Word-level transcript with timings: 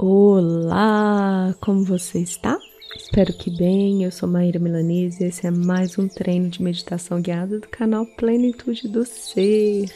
Olá, 0.00 1.56
como 1.60 1.82
você 1.82 2.20
está? 2.20 2.56
Espero 2.96 3.32
que 3.32 3.50
bem. 3.50 4.04
Eu 4.04 4.12
sou 4.12 4.28
Maíra 4.28 4.60
Milanese 4.60 5.24
e 5.24 5.26
esse 5.26 5.44
é 5.44 5.50
mais 5.50 5.98
um 5.98 6.06
treino 6.06 6.48
de 6.48 6.62
meditação 6.62 7.20
guiada 7.20 7.58
do 7.58 7.66
canal 7.66 8.06
Plenitude 8.06 8.86
do 8.86 9.04
Ser. 9.04 9.92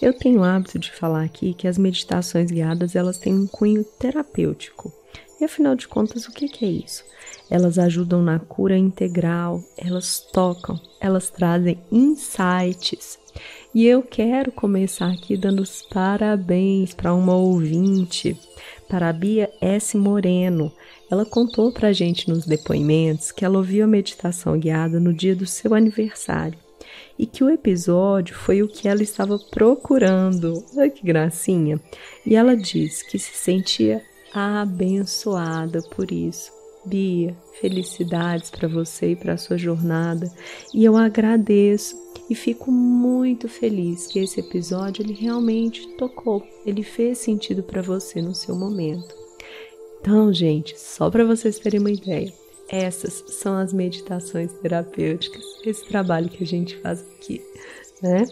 Eu 0.00 0.16
tenho 0.16 0.38
o 0.38 0.44
hábito 0.44 0.78
de 0.78 0.92
falar 0.92 1.24
aqui 1.24 1.52
que 1.52 1.66
as 1.66 1.76
meditações 1.76 2.48
guiadas 2.48 2.94
elas 2.94 3.18
têm 3.18 3.34
um 3.34 3.48
cunho 3.48 3.82
terapêutico. 3.98 4.92
E 5.40 5.44
afinal 5.44 5.74
de 5.74 5.88
contas, 5.88 6.28
o 6.28 6.30
que 6.30 6.64
é 6.64 6.68
isso? 6.68 7.04
Elas 7.50 7.76
ajudam 7.76 8.22
na 8.22 8.38
cura 8.38 8.78
integral, 8.78 9.60
elas 9.76 10.20
tocam, 10.32 10.80
elas 11.00 11.28
trazem 11.28 11.82
insights. 11.90 13.18
E 13.74 13.86
eu 13.86 14.04
quero 14.04 14.52
começar 14.52 15.10
aqui 15.10 15.36
dando 15.36 15.60
os 15.60 15.82
parabéns 15.82 16.94
para 16.94 17.12
uma 17.12 17.34
ouvinte 17.34 18.38
para 18.88 19.08
a 19.08 19.12
Bia 19.12 19.50
S. 19.60 19.96
Moreno. 19.96 20.72
Ela 21.10 21.24
contou 21.24 21.72
para 21.72 21.88
a 21.88 21.92
gente 21.92 22.30
nos 22.30 22.46
depoimentos 22.46 23.32
que 23.32 23.44
ela 23.44 23.58
ouviu 23.58 23.82
a 23.82 23.88
meditação 23.88 24.56
guiada 24.56 25.00
no 25.00 25.12
dia 25.12 25.34
do 25.34 25.44
seu 25.44 25.74
aniversário 25.74 26.56
e 27.18 27.26
que 27.26 27.42
o 27.42 27.50
episódio 27.50 28.36
foi 28.36 28.62
o 28.62 28.68
que 28.68 28.86
ela 28.86 29.02
estava 29.02 29.40
procurando. 29.50 30.64
Olha 30.76 30.88
que 30.88 31.04
gracinha! 31.04 31.80
E 32.24 32.36
ela 32.36 32.56
disse 32.56 33.04
que 33.04 33.18
se 33.18 33.36
sentia 33.36 34.00
abençoada 34.32 35.82
por 35.82 36.12
isso. 36.12 36.53
Bia, 36.86 37.36
felicidades 37.60 38.50
para 38.50 38.68
você 38.68 39.12
e 39.12 39.16
para 39.16 39.34
a 39.34 39.38
sua 39.38 39.56
jornada. 39.56 40.30
E 40.72 40.84
eu 40.84 40.96
agradeço 40.96 41.96
e 42.28 42.34
fico 42.34 42.70
muito 42.70 43.48
feliz 43.48 44.06
que 44.06 44.18
esse 44.18 44.40
episódio 44.40 45.02
ele 45.02 45.12
realmente 45.12 45.86
tocou, 45.96 46.42
ele 46.64 46.82
fez 46.82 47.18
sentido 47.18 47.62
para 47.62 47.82
você 47.82 48.22
no 48.22 48.34
seu 48.34 48.54
momento. 48.54 49.14
Então, 50.00 50.32
gente, 50.32 50.78
só 50.78 51.10
para 51.10 51.24
vocês 51.24 51.58
terem 51.58 51.80
uma 51.80 51.90
ideia, 51.90 52.32
essas 52.68 53.24
são 53.28 53.56
as 53.56 53.72
meditações 53.72 54.52
terapêuticas, 54.54 55.42
esse 55.64 55.86
trabalho 55.86 56.28
que 56.28 56.42
a 56.42 56.46
gente 56.46 56.76
faz 56.78 57.02
aqui, 57.02 57.42
né? 58.02 58.24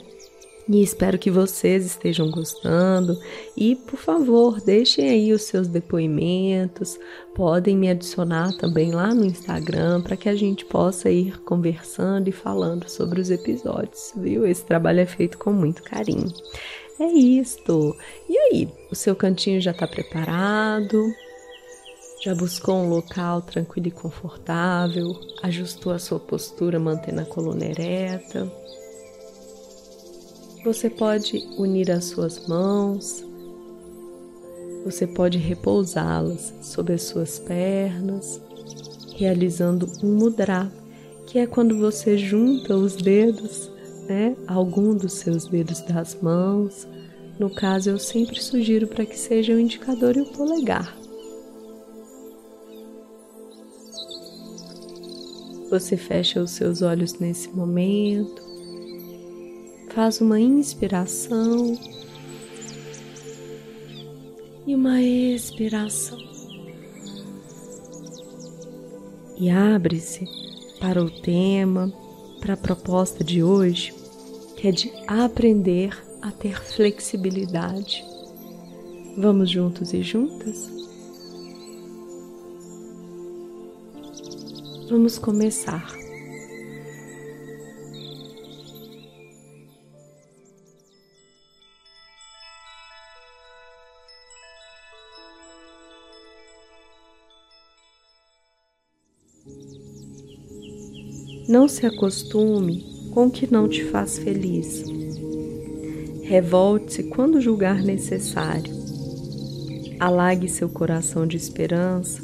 E 0.68 0.80
espero 0.80 1.18
que 1.18 1.30
vocês 1.30 1.84
estejam 1.84 2.30
gostando. 2.30 3.18
E, 3.56 3.74
por 3.74 3.98
favor, 3.98 4.60
deixem 4.60 5.08
aí 5.08 5.32
os 5.32 5.42
seus 5.42 5.66
depoimentos. 5.66 6.98
Podem 7.34 7.76
me 7.76 7.90
adicionar 7.90 8.52
também 8.56 8.92
lá 8.92 9.12
no 9.12 9.24
Instagram 9.24 10.02
para 10.02 10.16
que 10.16 10.28
a 10.28 10.36
gente 10.36 10.64
possa 10.64 11.10
ir 11.10 11.40
conversando 11.40 12.28
e 12.28 12.32
falando 12.32 12.88
sobre 12.88 13.20
os 13.20 13.30
episódios, 13.30 14.12
viu? 14.16 14.46
Esse 14.46 14.64
trabalho 14.64 15.00
é 15.00 15.06
feito 15.06 15.36
com 15.36 15.52
muito 15.52 15.82
carinho. 15.82 16.32
É 17.00 17.06
isto. 17.06 17.96
E 18.28 18.38
aí, 18.38 18.68
o 18.90 18.94
seu 18.94 19.16
cantinho 19.16 19.60
já 19.60 19.72
está 19.72 19.88
preparado? 19.88 21.12
Já 22.22 22.36
buscou 22.36 22.76
um 22.76 22.88
local 22.88 23.42
tranquilo 23.42 23.88
e 23.88 23.90
confortável? 23.90 25.18
Ajustou 25.42 25.92
a 25.92 25.98
sua 25.98 26.20
postura 26.20 26.78
mantendo 26.78 27.20
a 27.20 27.24
coluna 27.24 27.64
ereta? 27.64 28.48
Você 30.64 30.88
pode 30.88 31.38
unir 31.58 31.90
as 31.90 32.04
suas 32.04 32.46
mãos, 32.46 33.24
você 34.84 35.08
pode 35.08 35.36
repousá-las 35.36 36.54
sobre 36.62 36.92
as 36.92 37.02
suas 37.02 37.40
pernas, 37.40 38.40
realizando 39.16 39.90
um 40.04 40.14
mudra, 40.14 40.70
que 41.26 41.40
é 41.40 41.48
quando 41.48 41.76
você 41.78 42.16
junta 42.16 42.76
os 42.76 42.94
dedos, 42.94 43.72
né, 44.08 44.36
algum 44.46 44.94
dos 44.94 45.14
seus 45.14 45.48
dedos 45.48 45.80
das 45.80 46.14
mãos. 46.22 46.86
No 47.40 47.50
caso, 47.50 47.90
eu 47.90 47.98
sempre 47.98 48.40
sugiro 48.40 48.86
para 48.86 49.04
que 49.04 49.18
seja 49.18 49.54
o 49.54 49.58
indicador 49.58 50.16
e 50.16 50.20
o 50.20 50.26
polegar. 50.26 50.96
Você 55.70 55.96
fecha 55.96 56.40
os 56.40 56.52
seus 56.52 56.82
olhos 56.82 57.14
nesse 57.18 57.48
momento 57.50 58.51
Faz 59.94 60.22
uma 60.22 60.40
inspiração 60.40 61.78
e 64.66 64.74
uma 64.74 65.02
expiração. 65.02 66.18
E 69.36 69.50
abre-se 69.50 70.26
para 70.80 71.02
o 71.02 71.10
tema, 71.10 71.92
para 72.40 72.54
a 72.54 72.56
proposta 72.56 73.22
de 73.22 73.42
hoje, 73.42 73.92
que 74.56 74.68
é 74.68 74.72
de 74.72 74.90
aprender 75.06 75.94
a 76.22 76.30
ter 76.30 76.58
flexibilidade. 76.62 78.02
Vamos 79.18 79.50
juntos 79.50 79.92
e 79.92 80.02
juntas? 80.02 80.70
Vamos 84.88 85.18
começar. 85.18 86.01
Não 101.52 101.68
se 101.68 101.84
acostume 101.84 103.10
com 103.10 103.26
o 103.26 103.30
que 103.30 103.52
não 103.52 103.68
te 103.68 103.84
faz 103.84 104.16
feliz. 104.16 104.84
Revolte-se 106.22 107.02
quando 107.02 107.42
julgar 107.42 107.82
necessário. 107.82 108.72
Alague 110.00 110.48
seu 110.48 110.66
coração 110.70 111.26
de 111.26 111.36
esperança, 111.36 112.22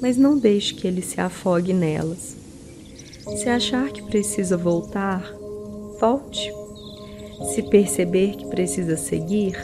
mas 0.00 0.16
não 0.16 0.38
deixe 0.38 0.74
que 0.74 0.86
ele 0.86 1.02
se 1.02 1.20
afogue 1.20 1.72
nelas. 1.72 2.36
Se 3.36 3.48
achar 3.48 3.90
que 3.90 4.00
precisa 4.00 4.56
voltar, 4.56 5.28
volte. 5.98 6.54
Se 7.52 7.64
perceber 7.64 8.36
que 8.36 8.46
precisa 8.46 8.96
seguir, 8.96 9.56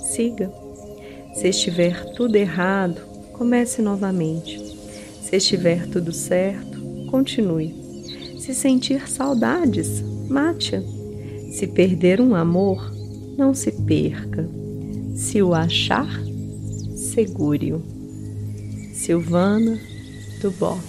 siga. 0.00 0.52
Se 1.32 1.48
estiver 1.48 2.12
tudo 2.12 2.36
errado, 2.36 3.00
comece 3.32 3.80
novamente. 3.80 4.60
Se 5.22 5.34
estiver 5.34 5.86
tudo 5.86 6.12
certo, 6.12 6.78
continue. 7.10 7.79
Se 8.50 8.56
sentir 8.56 9.08
saudades, 9.08 10.02
mate-a. 10.28 10.82
Se 11.52 11.68
perder 11.68 12.20
um 12.20 12.34
amor, 12.34 12.92
não 13.38 13.54
se 13.54 13.70
perca. 13.70 14.44
Se 15.14 15.40
o 15.40 15.54
achar, 15.54 16.10
segure-o. 16.96 17.80
Silvana 18.92 19.78
do 20.40 20.50
Bock. 20.50 20.82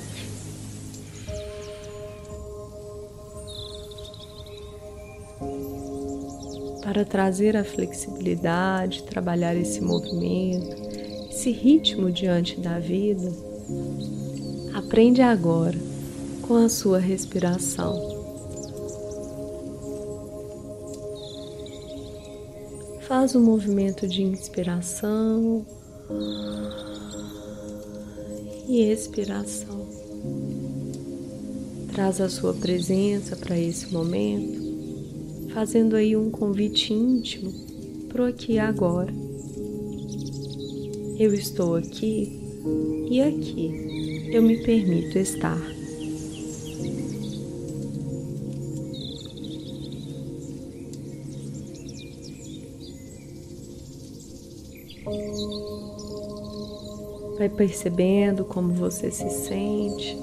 Para 6.83 7.05
trazer 7.05 7.55
a 7.55 7.63
flexibilidade, 7.63 9.03
trabalhar 9.03 9.55
esse 9.55 9.81
movimento, 9.81 10.75
esse 11.29 11.51
ritmo 11.51 12.09
diante 12.09 12.59
da 12.59 12.79
vida, 12.79 13.31
aprende 14.73 15.21
agora 15.21 15.90
com 16.51 16.57
a 16.57 16.67
sua 16.67 16.99
respiração. 16.99 17.95
Faz 23.07 23.33
um 23.37 23.41
movimento 23.41 24.05
de 24.05 24.21
inspiração 24.21 25.65
e 28.67 28.81
expiração. 28.81 29.87
Traz 31.93 32.19
a 32.19 32.27
sua 32.27 32.53
presença 32.53 33.37
para 33.37 33.57
esse 33.57 33.89
momento, 33.93 35.53
fazendo 35.53 35.95
aí 35.95 36.17
um 36.17 36.29
convite 36.29 36.93
íntimo 36.93 37.53
para 38.09 38.23
o 38.23 38.25
aqui 38.25 38.53
e 38.55 38.59
agora. 38.59 39.13
Eu 41.17 41.33
estou 41.33 41.75
aqui 41.75 42.41
e 43.09 43.21
aqui 43.21 44.29
eu 44.33 44.41
me 44.41 44.57
permito 44.57 45.17
estar. 45.17 45.80
Vai 57.37 57.49
percebendo 57.49 58.45
como 58.45 58.73
você 58.73 59.09
se 59.09 59.29
sente. 59.29 60.17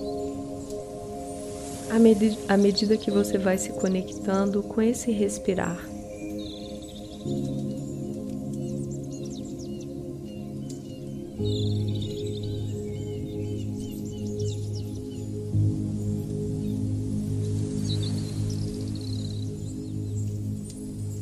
À, 1.90 1.98
med 1.98 2.38
à 2.48 2.56
medida 2.56 2.96
que 2.96 3.10
você 3.10 3.38
vai 3.38 3.58
se 3.58 3.70
conectando 3.72 4.62
com 4.62 4.80
esse 4.80 5.10
respirar. 5.10 5.78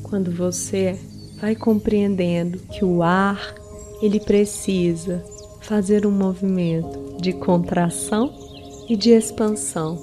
Quando 0.03 0.31
você 0.33 0.99
vai 1.41 1.55
compreendendo 1.55 2.59
que 2.59 2.85
o 2.85 3.03
ar 3.03 3.55
ele 4.01 4.21
precisa 4.21 5.25
fazer 5.61 6.07
um 6.07 6.11
movimento 6.11 7.21
de 7.21 7.33
contração 7.33 8.33
e 8.89 8.97
de 8.97 9.11
expansão. 9.11 9.97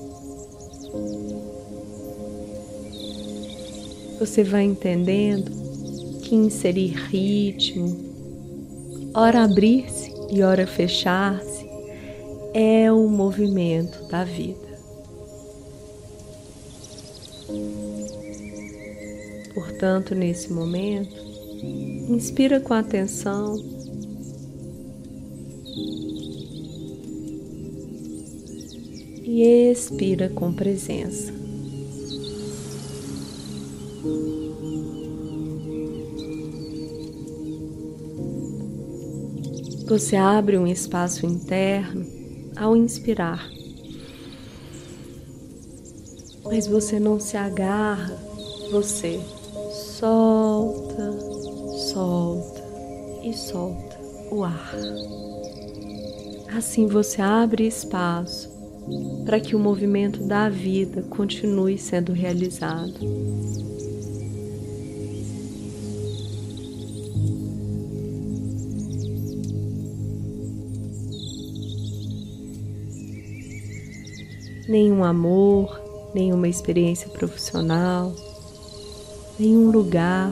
Você 4.20 4.44
vai 4.44 4.64
entendendo 4.64 5.52
que 6.22 6.36
inserir 6.36 6.94
ritmo, 7.08 7.96
ora 9.14 9.44
abrir-se 9.44 10.14
e 10.30 10.42
ora 10.42 10.66
fechar-se, 10.66 11.68
é 12.54 12.92
o 12.92 13.08
movimento 13.08 14.08
da 14.08 14.24
vida. 14.24 14.64
Portanto, 19.54 20.16
nesse 20.16 20.52
momento, 20.52 21.16
inspira 22.10 22.60
com 22.60 22.74
atenção 22.74 23.56
e 29.24 29.72
expira 29.72 30.30
com 30.30 30.54
presença. 30.54 31.32
Você 39.88 40.16
abre 40.16 40.58
um 40.58 40.66
espaço 40.66 41.26
interno 41.26 42.06
ao 42.56 42.76
inspirar, 42.76 43.48
mas 46.44 46.66
você 46.68 47.00
não 47.00 47.20
se 47.20 47.38
agarra, 47.38 48.18
você 48.72 49.20
solta, 50.00 51.12
solta 51.92 52.64
e 53.24 53.32
solta 53.34 54.00
o 54.32 54.44
ar. 54.44 54.74
Assim 56.56 56.88
você 56.88 57.22
abre 57.22 57.68
espaço 57.68 58.50
para 59.24 59.40
que 59.40 59.56
o 59.56 59.60
movimento 59.60 60.24
da 60.24 60.50
vida 60.50 61.04
continue 61.04 61.78
sendo 61.78 62.12
realizado. 62.12 63.00
Nenhum 74.68 75.04
amor, 75.04 75.80
nenhuma 76.16 76.48
experiência 76.48 77.08
profissional, 77.10 78.12
nenhum 79.44 79.70
lugar, 79.72 80.32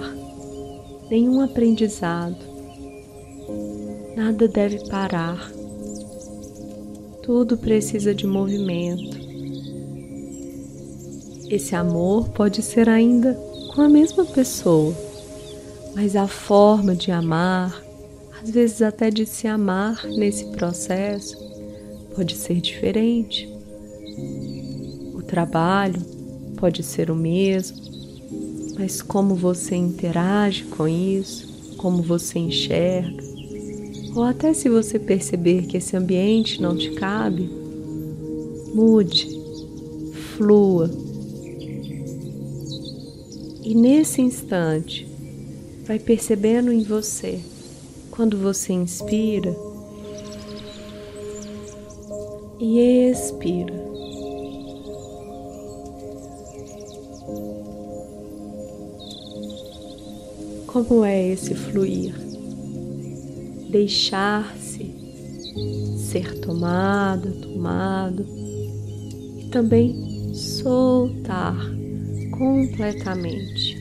nenhum 1.10 1.42
aprendizado, 1.42 2.38
nada 4.16 4.48
deve 4.48 4.88
parar 4.88 5.52
tudo 7.22 7.58
precisa 7.58 8.14
de 8.14 8.26
movimento. 8.26 9.18
Esse 11.50 11.76
amor 11.76 12.30
pode 12.30 12.62
ser 12.62 12.90
ainda 12.90 13.34
com 13.74 13.82
a 13.82 13.90
mesma 13.90 14.26
pessoa, 14.26 14.94
mas 15.96 16.16
a 16.16 16.28
forma 16.28 16.96
de 16.96 17.12
amar, 17.12 17.82
às 18.42 18.50
vezes 18.50 18.82
até 18.82 19.10
de 19.10 19.26
se 19.26 19.48
amar 19.48 20.06
nesse 20.06 20.46
processo, 20.48 21.38
pode 22.16 22.36
ser 22.36 22.60
diferente. 22.60 23.48
O 25.14 25.22
trabalho 25.22 26.02
pode 26.58 26.84
ser 26.84 27.12
o 27.12 27.16
mesmo, 27.16 27.81
mas 28.78 29.02
como 29.02 29.36
você 29.36 29.76
interage 29.76 30.64
com 30.66 30.88
isso, 30.88 31.76
como 31.78 32.02
você 32.02 32.40
enxerga, 32.40 33.24
ou 34.16 34.24
até 34.24 34.54
se 34.54 34.70
você 34.70 35.00
perceber 35.00 35.68
que 35.68 35.78
esse 35.78 35.96
ambiente 35.96 36.62
não 36.62 36.76
te 36.76 36.92
cabe, 36.92 37.50
mude, 38.74 39.28
flua. 40.36 40.90
E 43.64 43.76
nesse 43.76 44.22
instante, 44.22 45.08
vai 45.86 45.98
percebendo 46.00 46.72
em 46.72 46.84
você, 46.84 47.40
quando 48.10 48.38
você 48.38 48.74
inspira 48.74 49.56
e 52.60 52.80
expira. 53.10 53.81
Como 60.88 61.06
é 61.06 61.28
esse 61.28 61.54
fluir? 61.54 62.32
deixar-se 63.72 64.94
ser 65.98 66.40
tomada, 66.42 67.32
tomado 67.32 68.26
e 69.40 69.48
também 69.50 70.34
soltar 70.34 71.56
completamente. 72.32 73.80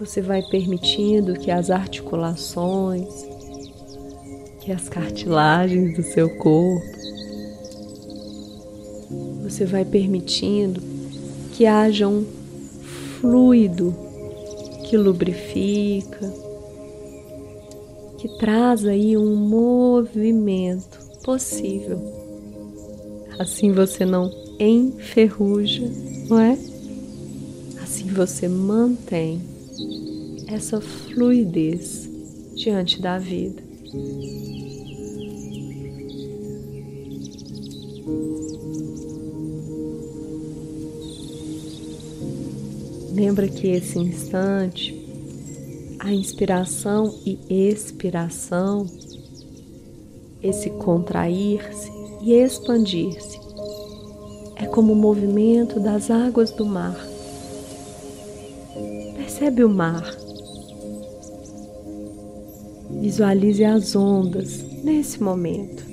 Você 0.00 0.20
vai 0.20 0.42
permitindo 0.42 1.34
que 1.34 1.50
as 1.50 1.70
articulações, 1.70 3.08
que 4.60 4.72
as 4.72 4.88
cartilagens 4.88 5.94
do 5.94 6.02
seu 6.02 6.28
corpo, 6.38 7.01
você 9.62 9.66
vai 9.66 9.84
permitindo 9.84 10.80
que 11.52 11.66
haja 11.66 12.08
um 12.08 12.24
fluido 13.20 13.94
que 14.88 14.96
lubrifica, 14.96 16.32
que 18.18 18.28
traz 18.38 18.84
aí 18.84 19.16
um 19.16 19.36
movimento 19.36 20.98
possível. 21.22 22.00
Assim 23.38 23.72
você 23.72 24.04
não 24.04 24.32
enferruja, 24.58 25.88
não 26.28 26.40
é? 26.40 26.58
Assim 27.82 28.06
você 28.06 28.48
mantém 28.48 29.40
essa 30.48 30.80
fluidez 30.80 32.08
diante 32.56 33.00
da 33.00 33.16
vida. 33.16 33.62
Lembra 43.22 43.46
que 43.46 43.68
esse 43.68 44.00
instante, 44.00 45.00
a 46.00 46.12
inspiração 46.12 47.14
e 47.24 47.38
expiração, 47.68 48.84
esse 50.42 50.68
contrair-se 50.70 51.88
e 52.20 52.32
expandir-se, 52.32 53.38
é 54.56 54.66
como 54.66 54.92
o 54.92 54.96
movimento 54.96 55.78
das 55.78 56.10
águas 56.10 56.50
do 56.50 56.66
mar. 56.66 56.98
Percebe 59.14 59.62
o 59.62 59.68
mar. 59.68 60.02
Visualize 63.00 63.62
as 63.62 63.94
ondas 63.94 64.64
nesse 64.82 65.22
momento. 65.22 65.84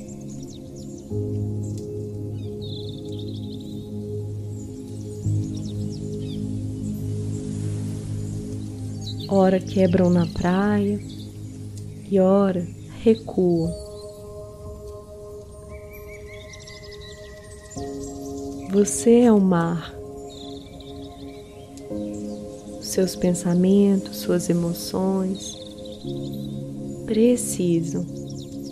Ora 9.32 9.60
quebram 9.60 10.10
na 10.10 10.26
praia 10.26 11.00
e 12.10 12.20
ora 12.20 12.66
recuam. 13.04 13.72
Você 18.72 19.22
é 19.22 19.32
o 19.32 19.40
mar. 19.40 19.94
Seus 22.82 23.16
pensamentos, 23.16 24.18
suas 24.18 24.50
emoções 24.50 25.58
precisam 27.06 28.06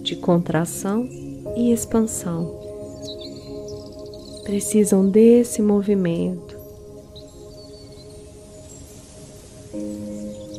de 0.01 0.15
contração 0.15 1.07
e 1.55 1.71
expansão. 1.71 2.59
Precisam 4.43 5.09
desse 5.09 5.61
movimento 5.61 6.47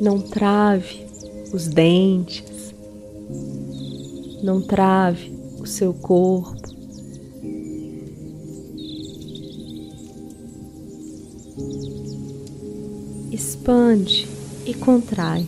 Não 0.01 0.19
trave 0.19 1.05
os 1.53 1.67
dentes, 1.67 2.73
não 4.41 4.61
trave 4.61 5.31
o 5.59 5.65
seu 5.65 5.93
corpo. 5.93 6.57
Expande 13.31 14.27
e 14.65 14.73
contrai. 14.73 15.45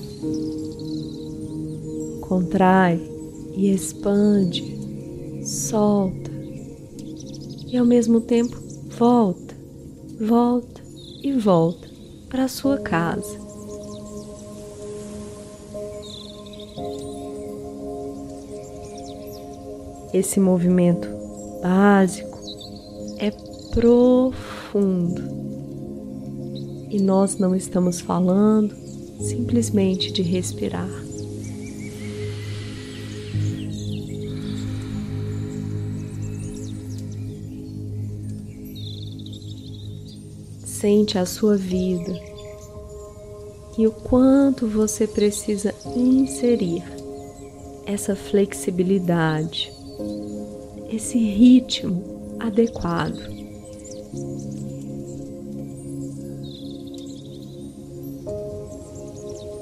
Contrai 2.21 2.99
e 3.55 3.71
expande, 3.71 4.63
solta 5.45 6.31
e 7.71 7.77
ao 7.77 7.85
mesmo 7.85 8.19
tempo 8.19 8.57
volta, 8.89 9.55
volta 10.19 10.81
e 11.23 11.31
volta 11.31 11.89
para 12.29 12.43
a 12.43 12.49
sua 12.49 12.77
casa. 12.77 13.40
Esse 20.13 20.39
movimento 20.39 21.07
básico 21.61 22.37
é 23.17 23.31
profundo 23.71 25.21
e 26.89 26.99
nós 26.99 27.37
não 27.37 27.55
estamos 27.55 28.01
falando 28.01 28.75
simplesmente 29.21 30.11
de 30.11 30.21
respirar. 30.21 30.89
Sente 40.65 41.17
a 41.17 41.25
sua 41.25 41.55
vida 41.55 42.19
e 43.77 43.87
o 43.87 43.91
quanto 43.91 44.67
você 44.67 45.07
precisa 45.07 45.73
inserir 45.95 46.83
essa 47.85 48.15
flexibilidade, 48.15 49.71
esse 50.91 51.17
ritmo 51.17 52.35
adequado. 52.39 53.19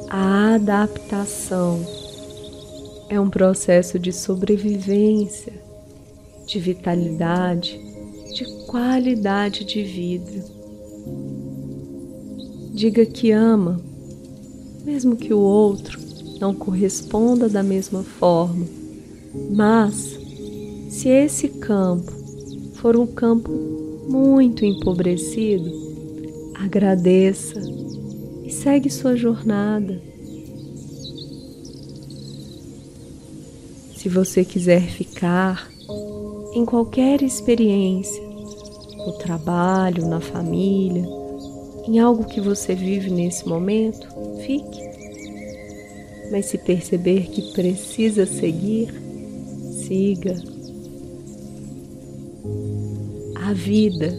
A 0.10 0.56
adaptação 0.56 1.86
é 3.10 3.20
um 3.20 3.30
processo 3.30 4.00
de 4.00 4.12
sobrevivência, 4.12 5.54
de 6.48 6.60
vitalidade, 6.60 7.80
de 8.34 8.66
qualidade 8.66 9.64
de 9.66 9.84
vida. 9.84 10.44
Diga 12.74 13.06
que 13.06 13.32
ama, 13.32 13.80
mesmo 14.84 15.16
que 15.16 15.34
o 15.34 15.40
outro 15.40 16.00
não 16.40 16.56
corresponda 16.56 17.48
da 17.48 17.62
mesma 17.62 18.04
forma. 18.04 18.66
Mas, 19.52 20.19
se 20.90 21.08
esse 21.08 21.48
campo 21.48 22.12
for 22.74 22.98
um 22.98 23.06
campo 23.06 23.52
muito 24.10 24.66
empobrecido, 24.66 25.72
agradeça 26.56 27.62
e 28.44 28.50
segue 28.50 28.90
sua 28.90 29.16
jornada. 29.16 30.02
Se 33.96 34.10
você 34.10 34.44
quiser 34.44 34.82
ficar 34.82 35.70
em 36.56 36.66
qualquer 36.66 37.22
experiência, 37.22 38.24
no 38.98 39.14
trabalho, 39.14 40.08
na 40.08 40.20
família, 40.20 41.06
em 41.88 42.00
algo 42.00 42.26
que 42.26 42.42
você 42.42 42.74
vive 42.74 43.12
nesse 43.12 43.48
momento, 43.48 44.08
fique. 44.46 44.90
Mas 46.32 46.48
se 46.48 46.58
perceber 46.58 47.28
que 47.30 47.54
precisa 47.54 48.26
seguir, 48.26 48.94
siga. 49.88 50.59
A 53.36 53.54
vida 53.54 54.18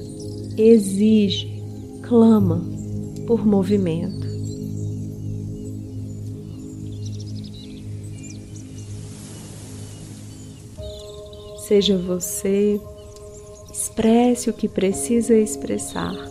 exige, 0.56 1.62
clama 2.02 2.62
por 3.26 3.46
movimento. 3.46 4.28
Seja 11.66 11.96
você, 11.96 12.80
expresse 13.72 14.50
o 14.50 14.52
que 14.52 14.68
precisa 14.68 15.37
expressar 15.37 16.30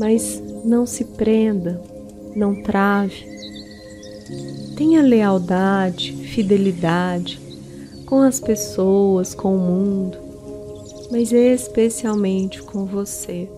mas 0.00 0.42
não 0.64 0.86
se 0.86 1.04
prenda, 1.04 1.78
não 2.34 2.62
trave. 2.62 3.26
Tenha 4.76 5.02
lealdade, 5.02 6.12
fidelidade 6.12 7.38
com 8.10 8.18
as 8.18 8.40
pessoas, 8.40 9.36
com 9.36 9.54
o 9.54 9.58
mundo, 9.58 10.18
mas 11.12 11.30
especialmente 11.30 12.60
com 12.60 12.84
você. 12.84 13.48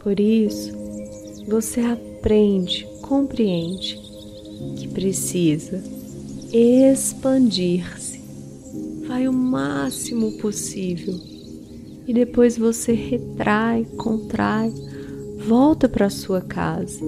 Por 0.00 0.18
isso, 0.18 0.72
você 1.46 1.82
aprende, 1.82 2.88
compreende 3.00 4.00
que 4.76 4.88
precisa 4.88 5.80
expandir-se. 6.52 8.20
Vai 9.06 9.28
o 9.28 9.32
máximo 9.32 10.32
possível 10.38 11.14
e 12.04 12.12
depois 12.12 12.58
você 12.58 12.94
retrai, 12.94 13.86
contrai, 13.96 14.72
volta 15.46 15.88
para 15.88 16.10
sua 16.10 16.40
casa. 16.40 16.98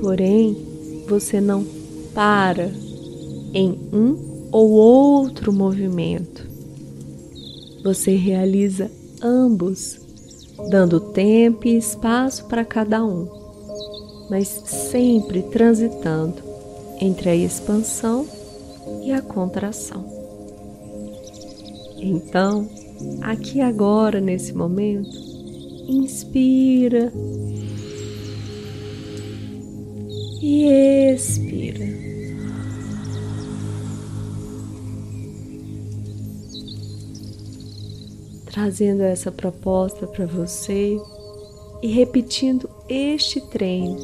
Porém, 0.00 0.56
você 1.08 1.40
não 1.40 1.66
para 2.14 2.70
em 3.52 3.78
um 3.92 4.48
ou 4.50 4.70
outro 4.70 5.52
movimento. 5.52 6.46
Você 7.82 8.14
realiza 8.14 8.90
ambos, 9.22 9.98
dando 10.70 11.00
tempo 11.00 11.66
e 11.66 11.76
espaço 11.76 12.44
para 12.46 12.64
cada 12.64 13.04
um, 13.04 13.26
mas 14.30 14.48
sempre 14.48 15.42
transitando 15.42 16.42
entre 17.00 17.30
a 17.30 17.34
expansão 17.34 18.26
e 19.04 19.12
a 19.12 19.20
contração. 19.20 20.04
Então, 21.98 22.68
aqui 23.20 23.60
agora, 23.60 24.20
nesse 24.20 24.52
momento, 24.52 25.16
inspira 25.88 27.12
e 30.40 30.66
expira. 31.12 32.11
Trazendo 38.52 39.02
essa 39.02 39.32
proposta 39.32 40.06
para 40.06 40.26
você 40.26 41.00
e 41.82 41.88
repetindo 41.88 42.68
este 42.86 43.40
treino 43.40 43.96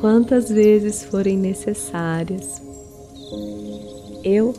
quantas 0.00 0.48
vezes 0.48 1.02
forem 1.02 1.36
necessárias. 1.36 2.62
Eu 4.22 4.54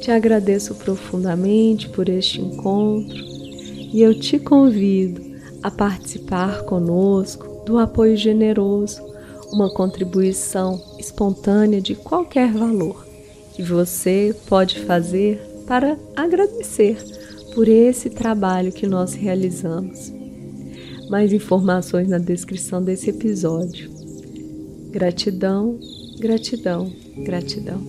te 0.00 0.12
agradeço 0.12 0.76
profundamente 0.76 1.88
por 1.88 2.08
este 2.08 2.40
encontro 2.40 3.16
e 3.92 4.00
eu 4.00 4.18
te 4.18 4.38
convido 4.38 5.20
a 5.60 5.72
participar 5.72 6.62
conosco 6.62 7.64
do 7.66 7.78
apoio 7.78 8.16
generoso, 8.16 9.02
uma 9.52 9.68
contribuição 9.68 10.80
espontânea 10.98 11.80
de 11.80 11.96
qualquer 11.96 12.52
valor 12.52 13.04
que 13.54 13.62
você 13.62 14.34
pode 14.46 14.78
fazer 14.84 15.40
para 15.66 15.98
agradecer 16.14 16.96
por 17.58 17.66
esse 17.66 18.08
trabalho 18.08 18.70
que 18.70 18.86
nós 18.86 19.14
realizamos. 19.14 20.12
Mais 21.10 21.32
informações 21.32 22.06
na 22.06 22.16
descrição 22.16 22.80
desse 22.80 23.10
episódio. 23.10 23.90
Gratidão, 24.92 25.76
gratidão, 26.20 26.92
gratidão. 27.16 27.82